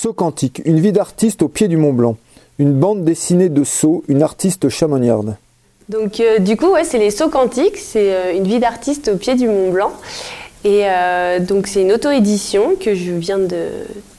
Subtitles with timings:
[0.00, 2.16] Saut quantique, une vie d'artiste au pied du Mont Blanc.
[2.60, 5.34] Une bande dessinée de sauts, une artiste chamonniarde.
[5.88, 9.16] Donc euh, du coup, ouais, c'est les sauts quantiques, c'est euh, une vie d'artiste au
[9.16, 9.90] pied du Mont Blanc.
[10.62, 13.70] Et euh, donc c'est une auto-édition que je viens de,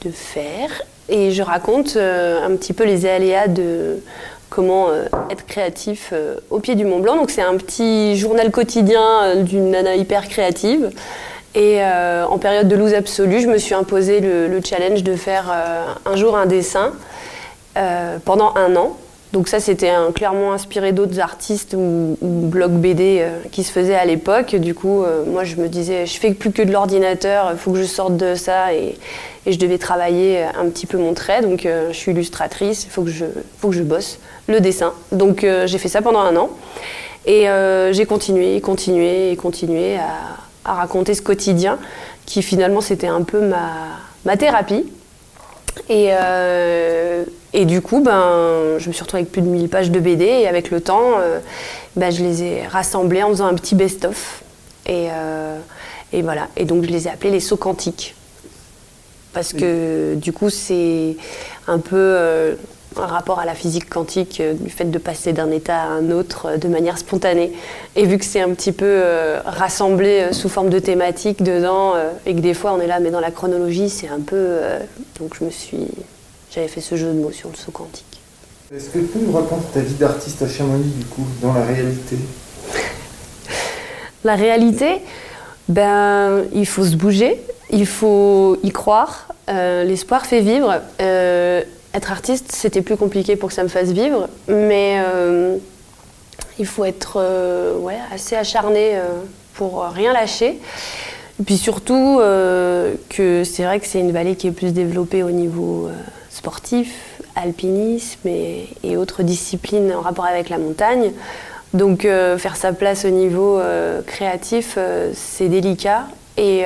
[0.04, 0.82] de faire.
[1.08, 4.00] Et je raconte un petit peu les aléas de
[4.50, 4.88] comment
[5.30, 6.14] être créatif
[6.50, 7.16] au pied du Mont Blanc.
[7.16, 10.92] Donc c'est un petit journal quotidien d'une nana hyper créative.
[11.60, 15.52] Et euh, en période de loose absolue, je me suis imposé le, challenge de faire
[15.52, 16.94] euh, un jour un dessin
[17.78, 18.96] euh, pendant un an.
[19.34, 24.56] Donc ça, c'était clairement inspiré d'autres artistes ou, blogs BD qui se faisaient à l'époque.
[24.56, 27.78] Du coup, moi, je me disais, je fais plus que de l'ordinateur, il faut que
[27.78, 28.98] je sorte de ça et,
[29.46, 31.42] je devais travailler un petit peu mon trait.
[31.42, 34.18] Donc, je suis illustratrice, il faut que je, bosse
[34.48, 34.94] le dessin.
[35.12, 36.50] Donc, j'ai fait ça pendant un an
[37.28, 37.46] et
[37.92, 41.80] j'ai continué, continué continué à à raconter ce quotidien
[42.26, 43.72] qui finalement c'était un peu ma,
[44.26, 44.86] ma thérapie.
[45.88, 47.24] Et, euh,
[47.54, 50.26] et, du coup, ben, je me suis retrouvée avec plus de 1000 pages de BD
[50.26, 51.40] et avec le temps, euh,
[51.96, 54.44] ben, je les ai rassemblées en faisant un petit best-of.
[54.86, 55.58] Et, euh,
[56.12, 56.48] et, voilà.
[56.58, 58.16] Et donc, je les ai appelés les sauts quantiques.
[59.32, 61.16] Parce que du coup, c'est
[61.68, 62.58] un peu
[62.98, 66.12] un rapport à la physique quantique, euh, du fait de passer d'un état à un
[66.12, 67.54] autre euh, de manière spontanée.
[67.96, 71.94] Et vu que c'est un petit peu euh, rassemblé sous forme de thématique dedans,
[72.26, 74.58] et que des fois on est là, mais dans la chronologie, c'est un peu.
[75.20, 75.88] donc je me suis.
[76.52, 78.06] J'avais fait ce jeu de mots sur le saut quantique.
[78.74, 81.64] Est-ce que tu peux nous raconter ta vie d'artiste à Chamonix, du coup, dans la
[81.64, 82.18] réalité?
[84.24, 85.02] La réalité,
[85.68, 89.28] ben, il faut se bouger, il faut y croire.
[89.48, 90.82] L'espoir fait vivre
[91.94, 95.58] être artiste, c'était plus compliqué pour que ça me fasse vivre, mais euh,
[96.60, 99.08] il faut être euh, ouais, assez acharné euh,
[99.56, 100.60] pour rien lâcher.
[101.40, 105.32] Et puis surtout que c'est vrai que c'est une vallée qui est plus développée au
[105.32, 105.90] niveau
[106.30, 111.14] sportif, alpinisme et, et, autres disciplines en rapport avec la montagne.
[111.74, 113.62] Donc faire sa place au niveau
[114.06, 114.78] créatif,
[115.14, 116.08] c'est délicat.
[116.36, 116.66] Et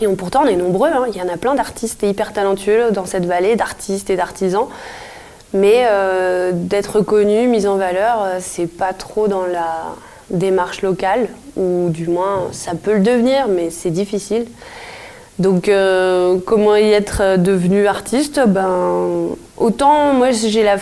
[0.00, 0.88] et pourtant, on est nombreux.
[0.88, 1.06] Hein.
[1.08, 4.66] Il y en a plein d'artistes hyper talentueux dans cette vallée, d'artistes et d'artisans.
[5.52, 9.96] Mais euh, d'être connu, mis en valeur, euh, c'est pas trop dans la
[10.30, 14.46] démarche locale, ou du moins ça peut le devenir, mais c'est difficile.
[15.40, 18.42] Donc, euh, comment y être devenu artiste?
[18.46, 20.76] Ben, Autant, moi, j'ai la,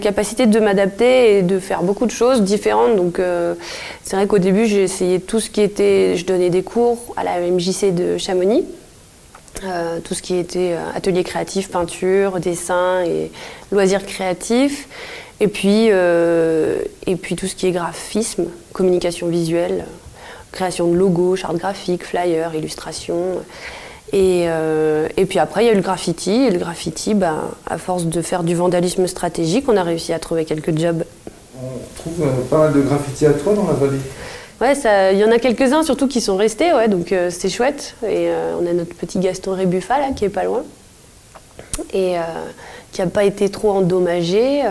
[0.00, 2.96] capacité de m'adapter et de faire beaucoup de choses différentes.
[2.96, 3.54] Donc, euh,
[4.02, 6.16] c'est vrai qu'au début, j'ai essayé tout ce qui était.
[6.16, 8.64] Je donnais des cours à la MJC de Chamonix.
[9.64, 13.30] Euh, tout ce qui était atelier créatif, peinture, dessin et
[13.72, 14.88] loisirs créatifs.
[15.40, 15.90] Et puis
[17.36, 19.84] tout ce qui est graphisme, communication visuelle
[20.54, 23.42] création de logos, chartes graphiques, flyers, illustrations.
[24.12, 26.30] Et, euh, et, puis après, il y a eu le graffiti.
[26.30, 30.18] Et le graffiti, ben, à force de faire du vandalisme stratégique, on a réussi à
[30.18, 31.04] trouver quelques jobs.
[31.56, 33.98] On trouve euh, pas mal de graffiti à toi dans la vallée
[34.60, 34.74] Ouais,
[35.12, 37.96] il y en a quelques-uns surtout qui sont restés, ouais, donc euh, c'est chouette.
[38.08, 38.28] Et
[38.60, 40.62] on a notre petit Gaston Rébuffa là, qui est pas loin.
[41.92, 42.14] Et
[42.92, 44.62] qui n'a pas été trop endommagé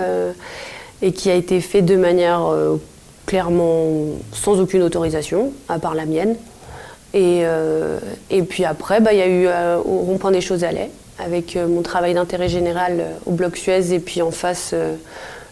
[1.01, 2.49] et qui a été fait de manière
[3.25, 6.35] clairement sans aucune autorisation, à part la mienne.
[7.13, 7.99] Et, euh,
[8.49, 10.89] puis après, bah, il y a eu euh, au rond-point des choses allaient,
[11.19, 14.73] avec euh, mon travail d'intérêt général au bloc Suez, et puis en face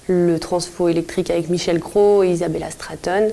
[0.07, 3.29] le transfo électrique avec Michel Cros et Isabella Stratton.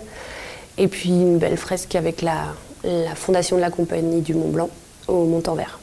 [0.76, 4.70] Et puis une belle fresque avec la, la fondation de la compagnie du Mont Blanc
[5.09, 5.81] au Mont-en-Vert,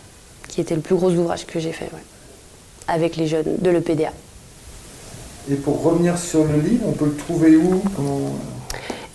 [0.47, 1.89] qui était le plus gros ouvrage que j'ai fait,
[2.87, 4.11] avec les jeunes de l'EPDA.
[5.51, 7.81] Et pour revenir sur le livre, on peut le trouver où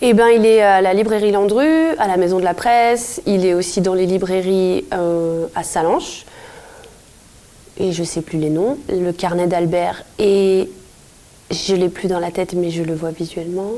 [0.03, 3.21] eh ben, il est à la librairie Landru, à la Maison de la Presse.
[3.27, 6.25] Il est aussi dans les librairies euh, à Salanches.
[7.77, 8.79] Et je ne sais plus les noms.
[8.89, 10.71] Le carnet d'Albert et
[11.51, 13.73] je l'ai plus dans la tête, mais je le vois visuellement.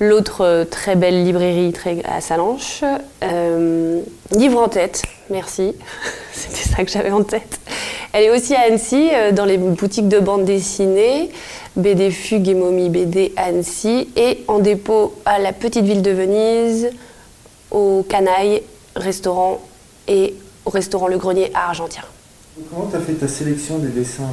[0.00, 2.84] L'autre euh, très belle librairie très, à Salanches.
[3.22, 4.02] Euh,
[4.32, 5.74] livre en tête, merci.
[6.32, 7.58] C'était ça que j'avais en tête.
[8.12, 11.30] Elle est aussi à Annecy, dans les boutiques de bande dessinée.
[11.76, 16.90] BD Fugue et Momie BD Annecy et en dépôt à la petite ville de Venise,
[17.70, 18.62] au Canaille
[18.96, 19.60] restaurant
[20.08, 20.34] et
[20.64, 22.08] au restaurant Le Grenier à Argentière.
[22.70, 24.24] Comment tu as fait ta sélection des dessins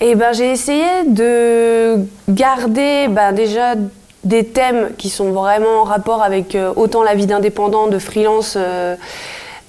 [0.00, 1.98] Eh ben, j'ai essayé de
[2.28, 3.74] garder ben, déjà
[4.22, 8.54] des thèmes qui sont vraiment en rapport avec euh, autant la vie d'indépendant, de freelance
[8.56, 8.94] euh,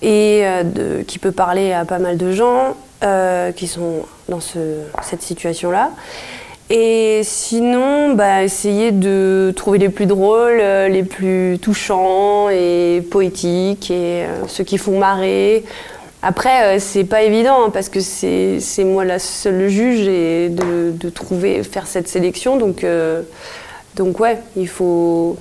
[0.03, 2.75] et euh, qui peut parler à pas mal de gens
[3.55, 5.91] qui sont dans cette situation-là.
[6.69, 13.91] Et sinon, bah, essayer de trouver les plus drôles, euh, les plus touchants et poétiques
[13.91, 15.65] et euh, ceux qui font marrer.
[16.21, 21.09] Après, c'est pas évident hein, parce que c'est moi la seule juge et de, de,
[21.09, 22.55] trouver, faire cette sélection.
[22.55, 22.85] Donc,
[23.97, 25.35] donc ouais, il faut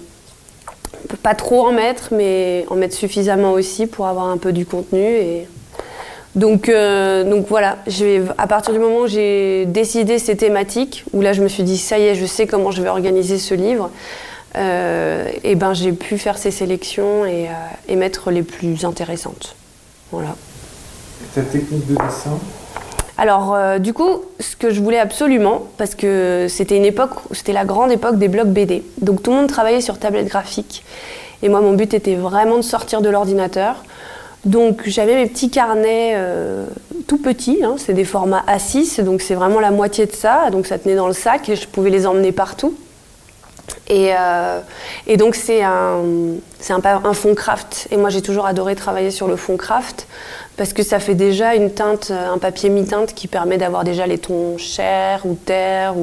[1.22, 5.00] pas trop en mettre, mais en mettre suffisamment aussi pour avoir un peu du contenu.
[5.00, 5.46] Et...
[6.34, 7.76] Donc, euh, donc voilà,
[8.38, 11.76] à partir du moment où j'ai décidé ces thématiques, où là je me suis dit
[11.76, 13.90] ça y est, je sais comment je vais organiser ce livre,
[14.56, 17.52] euh, et ben j'ai pu faire ces sélections et, euh,
[17.88, 19.56] et, mettre les plus intéressantes.
[20.10, 20.34] Voilà.
[21.34, 22.38] ta technique de dessin
[23.18, 27.66] alors, du coup, ce que je voulais absolument, parce que c'était une époque, c'était la
[27.66, 28.82] grande époque des blogs BD.
[29.02, 30.82] Donc, tout le monde travaillait sur tablette graphique.
[31.42, 33.84] Et moi, mon but était vraiment de sortir de l'ordinateur.
[34.44, 36.66] Donc, j'avais mes petits carnets euh,
[37.06, 40.50] tout petits, hein, c'est des formats A6, donc c'est vraiment la moitié de ça.
[40.50, 42.74] Donc, ça tenait dans le sac et je pouvais les emmener partout.
[43.88, 44.58] Et, euh,
[45.16, 45.92] donc, c'est un,
[47.12, 47.86] fond craft.
[47.92, 50.08] Et moi, j'ai toujours adoré travailler sur le fond craft
[50.56, 54.18] parce que ça fait déjà une teinte, un papier mi-teinte qui permet d'avoir déjà les
[54.18, 55.94] tons chair ou terre.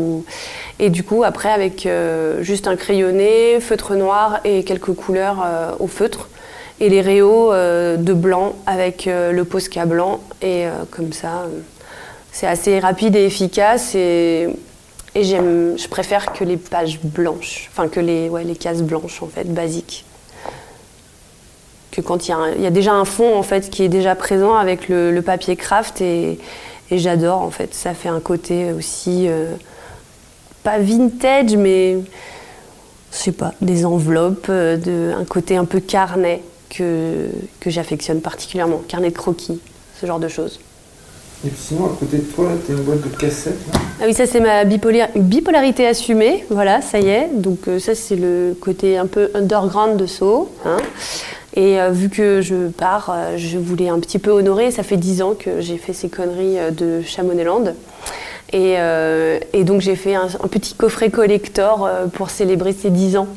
[0.79, 5.45] Et du coup, après, avec euh, juste un crayonné, feutre noir et quelques couleurs
[5.79, 6.29] au feutre.
[6.79, 10.21] Et les réaux euh, de blanc avec le Posca blanc.
[10.41, 11.45] Et comme ça,
[12.31, 13.95] c'est assez rapide et efficace.
[13.95, 14.47] Et,
[15.15, 19.27] j'aime, je préfère que les pages blanches, enfin que les, ouais, les cases blanches en
[19.27, 20.05] fait, basiques
[21.91, 24.89] que quand il y, a déjà un fond en fait qui est déjà présent avec
[24.89, 26.39] le, papier craft et,
[26.91, 27.73] j'adore en fait.
[27.73, 29.53] Ça fait un côté aussi euh,
[30.63, 31.97] pas vintage mais
[33.11, 37.29] je sais pas des enveloppes, euh, de, un côté un peu carnet que,
[37.59, 39.59] que j'affectionne particulièrement, carnet de croquis,
[39.99, 40.59] ce genre de choses.
[41.45, 43.59] Et puis sinon, à côté de toi, tu as une boîte de cassettes.
[43.73, 46.43] ah oui, ça c'est ma bipolarité assumée.
[46.49, 47.29] Voilà, ça y est.
[47.33, 50.49] Donc euh, ça c'est le côté un peu underground de So.
[50.65, 50.77] Hein.
[51.53, 54.71] Et euh, vu que je pars, euh, je voulais un petit peu honorer.
[54.71, 57.73] Ça fait dix ans que j'ai fait ces conneries de Chamonix-Land.
[58.51, 58.77] Et,
[59.53, 63.27] et, donc j'ai fait un, petit coffret collector pour célébrer ces dix ans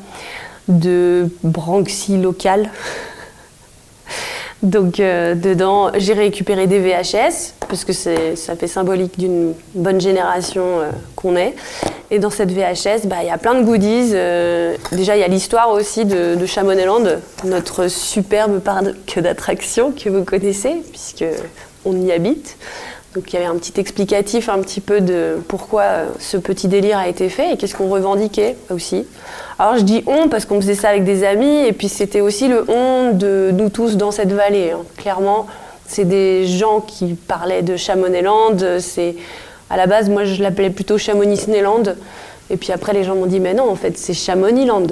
[0.69, 2.71] de Branxy local.
[4.63, 10.81] Donc dedans, j'ai récupéré des VHS, parce que ça fait symbolique d'une bonne génération
[11.17, 11.55] qu'on est.
[12.13, 14.11] Et dans cette VHS, bah, il y a plein de goodies.
[14.13, 17.05] Euh, déjà, il y a l'histoire aussi de, de Chamonix-Land,
[17.45, 21.25] notre superbe parc d'attractions que vous connaissez, puisque
[21.87, 22.59] on y habite.
[23.15, 25.85] Donc il y avait un petit explicatif un petit peu de pourquoi
[26.19, 29.05] ce petit délire a été fait et qu'est-ce qu'on revendiquait aussi.
[29.59, 32.49] Alors je dis on parce qu'on faisait ça avec des amis et puis c'était aussi
[32.49, 34.71] le on de nous tous dans cette vallée.
[34.71, 34.81] Hein.
[34.97, 35.47] Clairement,
[35.87, 39.15] c'est des gens qui parlaient de Chamonix-Land, c'est
[39.69, 41.83] à la base, moi, je l'appelais plutôt Chamonix-Disneyland.
[42.51, 44.89] Et puis après, les gens m'ont dit, mais non, en fait, c'est Chamonix-Land.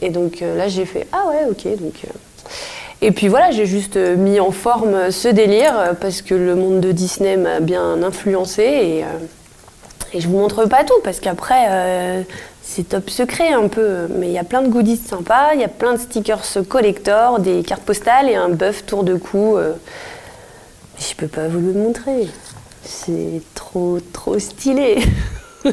[0.00, 1.64] Et donc euh, là, j'ai fait, ah ouais, ok.
[1.78, 2.10] Donc, euh.
[3.04, 6.80] Et puis voilà, j'ai juste euh, mis en forme ce délire parce que le monde
[6.80, 8.62] de Disney m'a bien influencé.
[8.62, 9.04] Et,
[10.14, 12.24] et je vous montre pas tout parce qu'après,
[12.62, 14.06] c'est top secret un peu.
[14.18, 17.40] Mais il y a plein de goodies sympas, il y a plein de stickers collector,
[17.40, 19.56] des cartes postales et un bœuf tour de cou.
[19.56, 22.28] mais je peux pas vous le montrer.
[22.84, 24.98] C'est trop, trop stylé.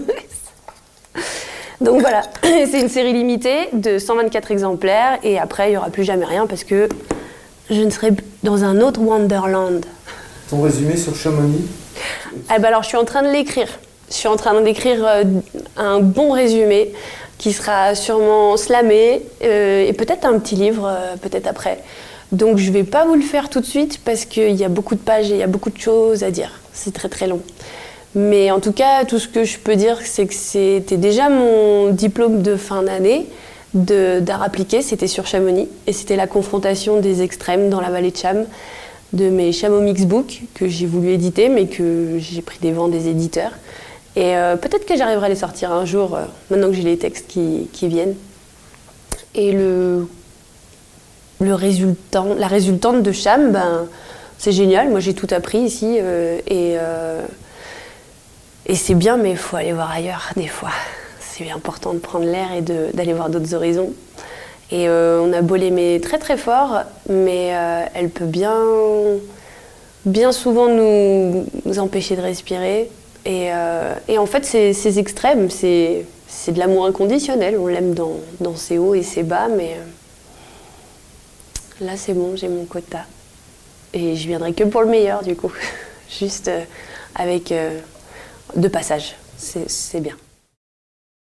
[1.81, 6.03] Donc voilà, c'est une série limitée de 124 exemplaires et après il n'y aura plus
[6.03, 6.89] jamais rien parce que
[7.69, 8.11] je ne serai
[8.43, 9.85] dans un autre Wonderland.
[10.49, 11.65] Ton résumé sur Chamonix
[12.55, 13.67] eh ben alors je suis en train de l'écrire.
[14.09, 15.23] Je suis en train d'écrire euh,
[15.77, 16.93] un bon résumé
[17.37, 21.83] qui sera sûrement slamé euh, et peut-être un petit livre euh, peut-être après.
[22.31, 24.69] Donc je ne vais pas vous le faire tout de suite parce qu'il y a
[24.69, 26.59] beaucoup de pages et il y a beaucoup de choses à dire.
[26.73, 27.41] C'est très très long.
[28.15, 31.89] Mais en tout cas, tout ce que je peux dire, c'est que c'était déjà mon
[31.89, 33.27] diplôme de fin d'année
[33.73, 35.67] d'art appliqué, c'était sur Chamonix.
[35.87, 38.45] Et c'était la confrontation des extrêmes dans la vallée de Cham,
[39.13, 43.07] de mes Chamonix Mixbook que j'ai voulu éditer, mais que j'ai pris des vents des
[43.07, 43.51] éditeurs.
[44.15, 46.97] Et euh, peut-être que j'arriverai à les sortir un jour, euh, maintenant que j'ai les
[46.97, 48.15] textes qui, viennent.
[49.35, 50.07] Et le
[51.41, 53.87] le résultant, la résultante de Cham, ben,
[54.37, 54.89] c'est génial.
[54.89, 57.21] Moi, j'ai tout appris ici euh,
[58.65, 60.71] et c'est bien, mais il faut aller voir ailleurs des fois.
[61.39, 63.93] C'est important de prendre l'air et d'aller voir d'autres horizons.
[64.71, 67.53] Et euh, on a beau l'aimer très très fort, mais
[67.93, 68.61] elle peut bien,
[70.05, 72.91] bien souvent nous, empêcher de respirer.
[73.25, 73.49] Et,
[74.07, 76.05] et en fait, ces, extrêmes, c'est
[76.49, 77.57] de l'amour inconditionnel.
[77.57, 79.77] On l'aime dans, dans ses hauts et ses bas, mais
[81.81, 83.05] là c'est bon, j'ai mon quota.
[83.93, 85.51] Et je viendrai que pour le meilleur du coup,
[86.19, 86.63] juste euh,
[87.15, 87.79] avec euh,
[88.55, 90.15] deux passages, c'est bien.